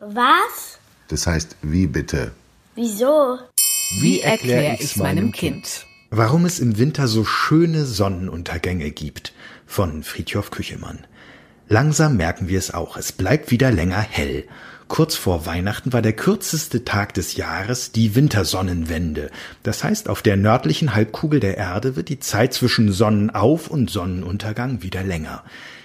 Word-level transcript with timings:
Was? 0.00 0.78
Das 1.08 1.26
heißt, 1.26 1.56
wie 1.62 1.86
bitte? 1.86 2.32
Wieso? 2.74 3.38
Wie 4.00 4.20
erkläre 4.20 4.74
ich's 4.74 4.96
meinem 4.96 5.30
Kind? 5.30 5.86
Warum 6.10 6.44
es 6.44 6.58
im 6.58 6.78
Winter 6.78 7.06
so 7.06 7.24
schöne 7.24 7.84
Sonnenuntergänge 7.84 8.90
gibt 8.90 9.34
von 9.66 10.02
Friedhof 10.02 10.50
Küchemann. 10.50 11.06
Langsam 11.68 12.16
merken 12.16 12.48
wir 12.48 12.58
es 12.58 12.74
auch, 12.74 12.96
es 12.96 13.12
bleibt 13.12 13.50
wieder 13.50 13.70
länger 13.70 14.00
hell. 14.00 14.48
Kurz 14.88 15.16
vor 15.16 15.46
Weihnachten 15.46 15.92
war 15.92 16.00
der 16.00 16.12
kürzeste 16.12 16.84
Tag 16.84 17.12
des 17.14 17.34
Jahres 17.34 17.90
die 17.90 18.14
Wintersonnenwende. 18.14 19.30
Das 19.64 19.82
heißt, 19.82 20.08
auf 20.08 20.22
der 20.22 20.36
nördlichen 20.36 20.94
Halbkugel 20.94 21.40
der 21.40 21.56
Erde 21.56 21.96
wird 21.96 22.08
die 22.08 22.20
Zeit 22.20 22.54
zwischen 22.54 22.92
Sonnenauf- 22.92 23.68
und 23.68 23.90
Sonnenuntergang 23.90 24.82
wieder 24.82 25.02
länger. 25.02 25.42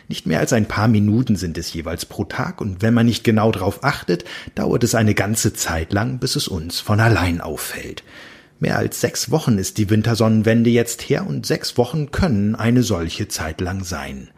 Nicht 0.08 0.28
mehr 0.28 0.40
als 0.40 0.54
ein 0.54 0.68
paar 0.68 0.88
Minuten 0.88 1.36
sind 1.36 1.58
es 1.58 1.74
jeweils 1.74 2.06
pro 2.06 2.26
Tag, 2.26 2.62
und 2.62 2.84
wenn 2.84 2.94
man 2.94 3.08
nicht 3.08 3.24
genau 3.24 3.52
darauf 3.52 3.84
achtet, 3.84 4.24
dauert 4.54 4.84
es 4.84 4.94
eine 4.94 5.16
ganze 5.16 5.54
Zeit 5.54 5.94
lang, 5.94 6.20
bis 6.20 6.36
es 6.36 6.48
uns 6.48 6.80
von 6.80 7.00
allein 7.00 7.42
auffällt. 7.42 8.04
Mehr 8.60 8.78
als 8.78 9.02
sechs 9.02 9.32
Wochen 9.32 9.58
ist 9.58 9.80
die 9.80 9.90
Wintersonnenwende 9.90 10.70
jetzt 10.70 11.02
her, 11.10 11.26
und 11.26 11.48
sechs 11.48 11.76
Wochen 11.76 12.12
können 12.12 12.54
eine 12.56 12.84
solche 12.84 13.28
Zeit 13.28 13.62
lang 13.62 13.84
sein 13.84 14.30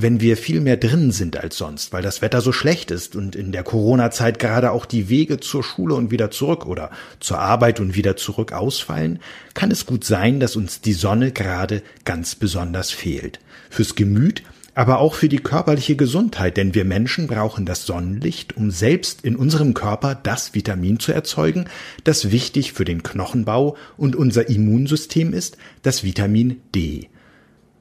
wenn 0.00 0.20
wir 0.20 0.36
viel 0.36 0.60
mehr 0.60 0.76
drin 0.76 1.10
sind 1.10 1.36
als 1.36 1.58
sonst, 1.58 1.92
weil 1.92 2.02
das 2.02 2.22
Wetter 2.22 2.40
so 2.40 2.52
schlecht 2.52 2.92
ist 2.92 3.16
und 3.16 3.34
in 3.34 3.50
der 3.50 3.64
Corona-Zeit 3.64 4.38
gerade 4.38 4.70
auch 4.70 4.86
die 4.86 5.08
Wege 5.08 5.40
zur 5.40 5.64
Schule 5.64 5.96
und 5.96 6.12
wieder 6.12 6.30
zurück 6.30 6.66
oder 6.66 6.92
zur 7.18 7.40
Arbeit 7.40 7.80
und 7.80 7.96
wieder 7.96 8.16
zurück 8.16 8.52
ausfallen, 8.52 9.18
kann 9.54 9.72
es 9.72 9.86
gut 9.86 10.04
sein, 10.04 10.38
dass 10.38 10.54
uns 10.54 10.80
die 10.80 10.92
Sonne 10.92 11.32
gerade 11.32 11.82
ganz 12.04 12.36
besonders 12.36 12.92
fehlt. 12.92 13.40
Fürs 13.70 13.96
Gemüt, 13.96 14.44
aber 14.72 15.00
auch 15.00 15.14
für 15.14 15.28
die 15.28 15.38
körperliche 15.38 15.96
Gesundheit, 15.96 16.56
denn 16.56 16.76
wir 16.76 16.84
Menschen 16.84 17.26
brauchen 17.26 17.66
das 17.66 17.84
Sonnenlicht, 17.84 18.56
um 18.56 18.70
selbst 18.70 19.24
in 19.24 19.34
unserem 19.34 19.74
Körper 19.74 20.14
das 20.14 20.54
Vitamin 20.54 21.00
zu 21.00 21.10
erzeugen, 21.10 21.64
das 22.04 22.30
wichtig 22.30 22.72
für 22.72 22.84
den 22.84 23.02
Knochenbau 23.02 23.76
und 23.96 24.14
unser 24.14 24.48
Immunsystem 24.48 25.32
ist, 25.32 25.56
das 25.82 26.04
Vitamin 26.04 26.60
D. 26.72 27.08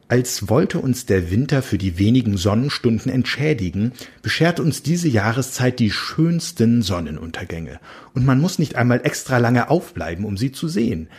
Als 0.10 0.48
wollte 0.48 0.80
uns 0.80 1.06
der 1.06 1.32
Winter 1.32 1.62
für 1.62 1.78
die 1.78 2.00
wenigen 2.00 2.38
Sonnenstunden 2.38 3.12
entschädigen, 3.12 3.92
beschert 4.22 4.62
uns 4.62 4.82
diese 4.82 5.10
Jahreszeit 5.10 5.80
die 5.80 5.92
schönsten 5.92 6.82
Sonnenuntergänge. 6.82 7.82
Und 8.14 8.26
man 8.26 8.40
muss 8.40 8.58
nicht 8.58 8.78
einmal 8.78 9.02
extra 9.04 9.38
lange 9.38 9.70
aufbleiben, 9.70 10.24
um 10.24 10.38
sie 10.38 10.54
zu 10.54 10.70
sehen. 10.70 11.10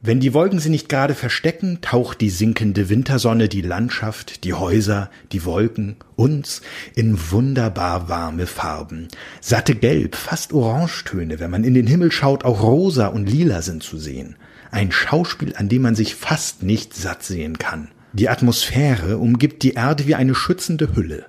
Wenn 0.00 0.20
die 0.20 0.32
Wolken 0.32 0.60
sie 0.60 0.68
nicht 0.68 0.88
gerade 0.88 1.16
verstecken, 1.16 1.78
taucht 1.80 2.20
die 2.20 2.30
sinkende 2.30 2.88
Wintersonne 2.88 3.48
die 3.48 3.62
Landschaft, 3.62 4.44
die 4.44 4.54
Häuser, 4.54 5.10
die 5.32 5.44
Wolken, 5.44 5.96
uns 6.14 6.62
in 6.94 7.18
wunderbar 7.32 8.08
warme 8.08 8.46
Farben. 8.46 9.08
Satte 9.40 9.74
Gelb, 9.74 10.14
fast 10.14 10.52
Orangetöne, 10.52 11.40
wenn 11.40 11.50
man 11.50 11.64
in 11.64 11.74
den 11.74 11.88
Himmel 11.88 12.12
schaut, 12.12 12.44
auch 12.44 12.62
rosa 12.62 13.08
und 13.08 13.28
lila 13.28 13.62
sind 13.62 13.82
zu 13.82 13.98
sehen. 13.98 14.36
Ein 14.70 14.92
Schauspiel, 14.92 15.54
an 15.56 15.68
dem 15.68 15.82
man 15.82 15.96
sich 15.96 16.14
fast 16.14 16.62
nicht 16.62 16.94
satt 16.94 17.24
sehen 17.24 17.58
kann. 17.58 17.88
Die 18.18 18.30
Atmosphäre 18.30 19.18
umgibt 19.18 19.62
die 19.62 19.74
Erde 19.74 20.06
wie 20.06 20.14
eine 20.14 20.34
schützende 20.34 20.96
Hülle. 20.96 21.26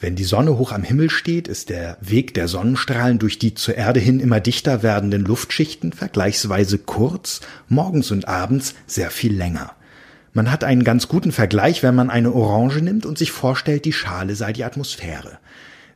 Wenn 0.00 0.16
die 0.16 0.24
Sonne 0.24 0.56
hoch 0.56 0.72
am 0.72 0.82
Himmel 0.82 1.10
steht, 1.10 1.48
ist 1.48 1.68
der 1.68 1.98
Weg 2.00 2.32
der 2.32 2.48
Sonnenstrahlen 2.48 3.18
durch 3.18 3.38
die 3.38 3.52
zur 3.52 3.74
Erde 3.74 4.00
hin 4.00 4.20
immer 4.20 4.40
dichter 4.40 4.82
werdenden 4.82 5.22
Luftschichten 5.22 5.92
vergleichsweise 5.92 6.78
kurz, 6.78 7.42
morgens 7.68 8.10
und 8.10 8.26
abends 8.26 8.74
sehr 8.86 9.10
viel 9.10 9.36
länger. 9.36 9.72
Man 10.32 10.50
hat 10.50 10.64
einen 10.64 10.82
ganz 10.82 11.08
guten 11.08 11.30
Vergleich, 11.30 11.82
wenn 11.82 11.94
man 11.94 12.08
eine 12.08 12.32
Orange 12.32 12.80
nimmt 12.80 13.04
und 13.04 13.18
sich 13.18 13.32
vorstellt, 13.32 13.84
die 13.84 13.92
Schale 13.92 14.34
sei 14.34 14.54
die 14.54 14.64
Atmosphäre. 14.64 15.40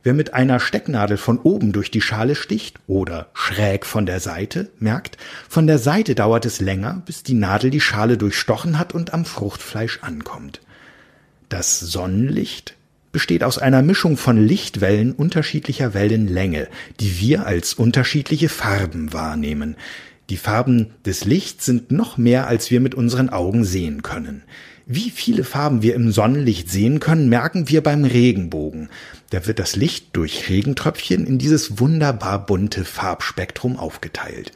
Wer 0.05 0.13
mit 0.13 0.35
einer 0.35 0.59
Stecknadel 0.59 1.17
von 1.17 1.39
oben 1.39 1.71
durch 1.71 1.89
die 1.89 1.99
Schale 1.99 2.35
sticht 2.35 2.77
oder 2.85 3.31
schräg 3.33 3.87
von 3.87 4.05
der 4.05 4.19
Seite, 4.19 4.69
merkt, 4.77 5.17
von 5.49 5.65
der 5.65 5.79
Seite 5.79 6.13
dauert 6.13 6.45
es 6.45 6.61
länger, 6.61 7.01
bis 7.07 7.23
die 7.23 7.33
Nadel 7.33 7.71
die 7.71 7.81
Schale 7.81 8.15
durchstochen 8.15 8.77
hat 8.77 8.93
und 8.93 9.15
am 9.15 9.25
Fruchtfleisch 9.25 10.03
ankommt. 10.03 10.61
Das 11.49 11.79
Sonnenlicht 11.79 12.75
besteht 13.11 13.43
aus 13.43 13.57
einer 13.57 13.81
Mischung 13.81 14.15
von 14.15 14.37
Lichtwellen 14.37 15.11
unterschiedlicher 15.11 15.95
Wellenlänge, 15.95 16.67
die 16.99 17.19
wir 17.19 17.47
als 17.47 17.73
unterschiedliche 17.73 18.49
Farben 18.49 19.11
wahrnehmen. 19.11 19.75
Die 20.29 20.37
Farben 20.37 20.91
des 21.05 21.25
Lichts 21.25 21.65
sind 21.65 21.91
noch 21.91 22.17
mehr, 22.17 22.47
als 22.47 22.71
wir 22.71 22.79
mit 22.79 22.95
unseren 22.95 23.29
Augen 23.29 23.63
sehen 23.63 24.01
können. 24.01 24.43
Wie 24.87 25.09
viele 25.09 25.43
Farben 25.43 25.81
wir 25.81 25.95
im 25.95 26.11
Sonnenlicht 26.11 26.69
sehen 26.69 26.99
können, 26.99 27.29
merken 27.29 27.69
wir 27.69 27.81
beim 27.81 28.05
Regenbogen. 28.05 28.89
Da 29.31 29.47
wird 29.47 29.59
das 29.59 29.75
Licht 29.75 30.15
durch 30.15 30.49
Regentröpfchen 30.49 31.25
in 31.25 31.37
dieses 31.37 31.79
wunderbar 31.79 32.45
bunte 32.45 32.85
Farbspektrum 32.85 33.77
aufgeteilt. 33.77 34.51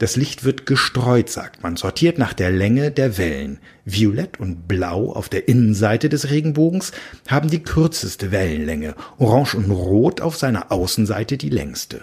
Das 0.00 0.16
Licht 0.16 0.44
wird 0.44 0.64
gestreut, 0.64 1.28
sagt 1.28 1.62
man, 1.62 1.76
sortiert 1.76 2.16
nach 2.16 2.32
der 2.32 2.50
Länge 2.50 2.90
der 2.90 3.18
Wellen. 3.18 3.58
Violett 3.84 4.40
und 4.40 4.66
Blau 4.66 5.12
auf 5.12 5.28
der 5.28 5.48
Innenseite 5.48 6.08
des 6.08 6.30
Regenbogens 6.30 6.92
haben 7.28 7.50
die 7.50 7.62
kürzeste 7.62 8.32
Wellenlänge, 8.32 8.94
Orange 9.18 9.56
und 9.56 9.70
Rot 9.70 10.22
auf 10.22 10.36
seiner 10.36 10.72
Außenseite 10.72 11.36
die 11.36 11.50
längste. 11.50 12.02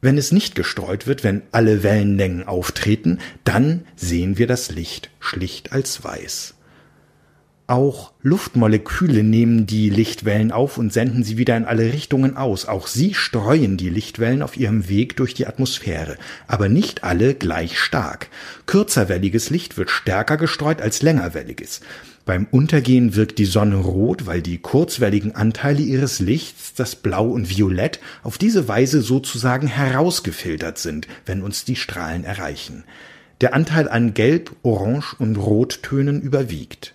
Wenn 0.00 0.16
es 0.16 0.32
nicht 0.32 0.54
gestreut 0.54 1.06
wird, 1.06 1.24
wenn 1.24 1.42
alle 1.52 1.82
Wellenlängen 1.82 2.48
auftreten, 2.48 3.18
dann 3.44 3.84
sehen 3.96 4.38
wir 4.38 4.46
das 4.46 4.70
Licht 4.70 5.10
schlicht 5.20 5.72
als 5.72 6.02
weiß. 6.02 6.54
Auch 7.70 8.10
Luftmoleküle 8.24 9.22
nehmen 9.22 9.64
die 9.64 9.90
Lichtwellen 9.90 10.50
auf 10.50 10.76
und 10.76 10.92
senden 10.92 11.22
sie 11.22 11.38
wieder 11.38 11.56
in 11.56 11.64
alle 11.64 11.92
Richtungen 11.92 12.36
aus. 12.36 12.66
Auch 12.66 12.88
sie 12.88 13.14
streuen 13.14 13.76
die 13.76 13.90
Lichtwellen 13.90 14.42
auf 14.42 14.56
ihrem 14.56 14.88
Weg 14.88 15.16
durch 15.16 15.34
die 15.34 15.46
Atmosphäre, 15.46 16.16
aber 16.48 16.68
nicht 16.68 17.04
alle 17.04 17.32
gleich 17.32 17.78
stark. 17.78 18.28
Kürzerwelliges 18.66 19.50
Licht 19.50 19.76
wird 19.76 19.90
stärker 19.90 20.36
gestreut 20.36 20.82
als 20.82 21.02
längerwelliges. 21.02 21.80
Beim 22.24 22.48
Untergehen 22.50 23.14
wirkt 23.14 23.38
die 23.38 23.44
Sonne 23.44 23.76
rot, 23.76 24.26
weil 24.26 24.42
die 24.42 24.58
kurzwelligen 24.58 25.36
Anteile 25.36 25.82
ihres 25.82 26.18
Lichts, 26.18 26.74
das 26.74 26.96
Blau 26.96 27.28
und 27.28 27.56
Violett, 27.56 28.00
auf 28.24 28.36
diese 28.36 28.66
Weise 28.66 29.00
sozusagen 29.00 29.68
herausgefiltert 29.68 30.78
sind, 30.78 31.06
wenn 31.24 31.40
uns 31.40 31.64
die 31.64 31.76
Strahlen 31.76 32.24
erreichen. 32.24 32.82
Der 33.40 33.54
Anteil 33.54 33.88
an 33.88 34.12
Gelb, 34.12 34.56
Orange 34.64 35.14
und 35.20 35.36
Rottönen 35.36 36.20
überwiegt. 36.20 36.94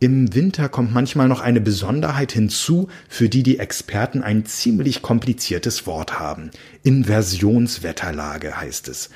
Im 0.00 0.32
Winter 0.32 0.68
kommt 0.68 0.94
manchmal 0.94 1.26
noch 1.26 1.40
eine 1.40 1.60
Besonderheit 1.60 2.30
hinzu, 2.30 2.86
für 3.08 3.28
die 3.28 3.42
die 3.42 3.58
Experten 3.58 4.22
ein 4.22 4.46
ziemlich 4.46 5.02
kompliziertes 5.02 5.88
Wort 5.88 6.20
haben. 6.20 6.52
Inversionswetterlage 6.84 8.60
heißt 8.60 8.86
es. 8.86 9.10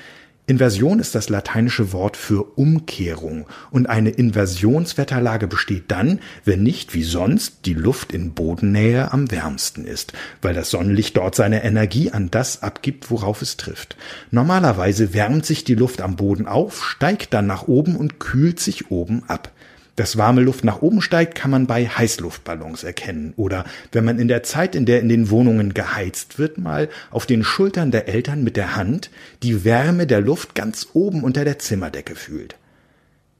Inversion 0.45 0.99
ist 0.99 1.15
das 1.15 1.29
lateinische 1.29 1.93
Wort 1.93 2.17
für 2.17 2.43
Umkehrung 2.57 3.47
und 3.71 3.87
eine 3.87 4.09
Inversionswetterlage 4.09 5.47
besteht 5.47 5.85
dann, 5.87 6.19
wenn 6.43 6.63
nicht 6.63 6.93
wie 6.93 7.03
sonst 7.03 7.65
die 7.65 7.75
Luft 7.75 8.11
in 8.11 8.33
Bodennähe 8.33 9.13
am 9.13 9.31
wärmsten 9.31 9.85
ist, 9.85 10.11
weil 10.41 10.53
das 10.53 10.69
Sonnenlicht 10.69 11.15
dort 11.15 11.35
seine 11.35 11.63
Energie 11.63 12.11
an 12.11 12.29
das 12.29 12.61
abgibt, 12.61 13.09
worauf 13.09 13.41
es 13.41 13.55
trifft. 13.55 13.95
Normalerweise 14.31 15.13
wärmt 15.13 15.45
sich 15.45 15.63
die 15.63 15.75
Luft 15.75 16.01
am 16.01 16.17
Boden 16.17 16.45
auf, 16.45 16.83
steigt 16.83 17.33
dann 17.33 17.47
nach 17.47 17.69
oben 17.69 17.95
und 17.95 18.19
kühlt 18.19 18.59
sich 18.59 18.91
oben 18.91 19.23
ab. 19.29 19.53
Dass 19.95 20.17
warme 20.17 20.41
Luft 20.41 20.63
nach 20.63 20.81
oben 20.81 21.01
steigt, 21.01 21.35
kann 21.35 21.51
man 21.51 21.67
bei 21.67 21.87
Heißluftballons 21.87 22.83
erkennen 22.83 23.33
oder 23.35 23.63
wenn 23.91 24.03
man 24.03 24.17
in 24.17 24.27
der 24.27 24.41
Zeit, 24.41 24.73
in 24.73 24.87
der 24.87 25.01
in 25.01 25.09
den 25.09 25.29
Wohnungen 25.29 25.75
geheizt 25.75 26.39
wird, 26.39 26.57
mal 26.57 26.89
auf 27.11 27.27
den 27.27 27.43
Schultern 27.43 27.91
der 27.91 28.07
Eltern 28.07 28.43
mit 28.43 28.57
der 28.57 28.75
Hand 28.75 29.11
die 29.43 29.63
Wärme 29.63 30.07
der 30.07 30.21
Luft 30.21 30.55
ganz 30.55 30.87
oben 30.93 31.23
unter 31.23 31.45
der 31.45 31.59
Zimmerdecke 31.59 32.15
fühlt. 32.15 32.55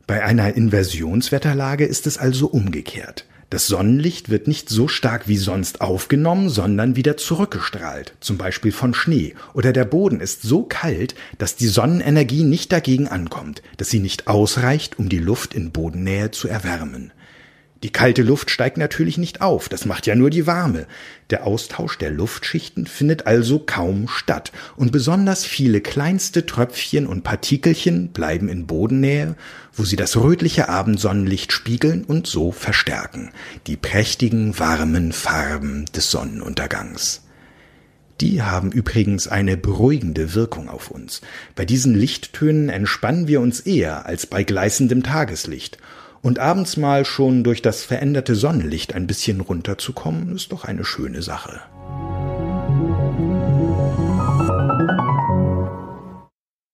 Bei 0.06 0.24
einer 0.24 0.54
Inversionswetterlage 0.54 1.86
ist 1.86 2.06
es 2.06 2.20
also 2.20 2.48
umgekehrt. 2.48 3.26
Das 3.54 3.68
Sonnenlicht 3.68 4.30
wird 4.30 4.48
nicht 4.48 4.70
so 4.70 4.88
stark 4.88 5.28
wie 5.28 5.38
sonst 5.38 5.80
aufgenommen, 5.80 6.50
sondern 6.50 6.96
wieder 6.96 7.18
zurückgestrahlt, 7.18 8.16
zum 8.20 8.40
Beispiel 8.40 8.72
von 8.72 8.96
Schnee, 8.96 9.36
oder 9.54 9.72
der 9.72 9.86
Boden 9.86 10.22
ist 10.22 10.42
so 10.42 10.64
kalt, 10.64 11.14
dass 11.38 11.56
die 11.56 11.68
Sonnenenergie 11.68 12.46
nicht 12.46 12.72
dagegen 12.72 13.10
ankommt, 13.10 13.62
dass 13.78 13.92
sie 13.92 14.00
nicht 14.00 14.28
ausreicht, 14.28 14.98
um 14.98 15.08
die 15.08 15.20
Luft 15.20 15.54
in 15.54 15.70
Bodennähe 15.70 16.32
zu 16.32 16.48
erwärmen. 16.48 17.14
Die 17.84 17.90
kalte 17.90 18.24
Luft 18.24 18.50
steigt 18.50 18.78
natürlich 18.78 19.18
nicht 19.18 19.42
auf, 19.42 19.68
das 19.68 19.86
macht 19.86 20.08
ja 20.08 20.16
nur 20.16 20.30
die 20.30 20.48
warme. 20.48 20.88
Der 21.30 21.46
Austausch 21.46 21.98
der 21.98 22.12
Luftschichten 22.12 22.88
findet 22.88 23.28
also 23.28 23.60
kaum 23.60 24.08
statt, 24.08 24.54
und 24.78 24.94
besonders 24.94 25.44
viele 25.44 25.82
kleinste 25.82 26.46
Tröpfchen 26.46 27.06
und 27.06 27.24
Partikelchen 27.24 28.14
bleiben 28.14 28.48
in 28.48 28.68
Bodennähe, 28.68 29.36
wo 29.74 29.84
sie 29.84 29.98
das 29.98 30.16
rötliche 30.16 30.70
Abendsonnenlicht 30.70 31.52
spiegeln 31.52 32.06
und 32.06 32.26
so 32.26 32.54
verstärken, 32.54 33.32
die 33.68 33.76
prächtigen, 33.76 34.58
warmen 34.58 35.12
Farben 35.12 35.86
des 35.94 36.10
Sonnenuntergangs. 36.10 37.24
Die 38.22 38.44
haben 38.44 38.72
übrigens 38.72 39.28
eine 39.28 39.58
beruhigende 39.58 40.36
Wirkung 40.36 40.70
auf 40.70 40.90
uns. 40.90 41.20
Bei 41.56 41.66
diesen 41.66 41.96
Lichttönen 41.96 42.70
entspannen 42.70 43.28
wir 43.28 43.42
uns 43.42 43.60
eher 43.60 44.06
als 44.06 44.26
bei 44.26 44.44
gleißendem 44.44 45.04
Tageslicht 45.04 45.80
Und 46.24 46.40
abends 46.40 46.78
mal 46.78 47.04
schon 47.04 47.44
durch 47.44 47.62
das 47.62 47.84
veränderte 47.84 48.34
Sonnenlicht 48.34 48.96
ein 48.96 49.08
bisschen 49.08 49.42
runterzukommen, 49.42 50.34
ist 50.34 50.54
doch 50.54 50.64
eine 50.64 50.86
schöne 50.86 51.22
Sache. 51.22 51.60